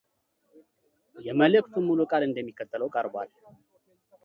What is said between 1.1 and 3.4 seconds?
የመልዕክቱ ሙሉ ቃል እንደሚከተለው ቀርቧል